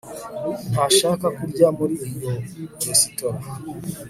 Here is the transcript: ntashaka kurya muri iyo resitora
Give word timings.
ntashaka 0.71 1.25
kurya 1.37 1.67
muri 1.77 1.95
iyo 2.09 2.33
resitora 2.85 3.39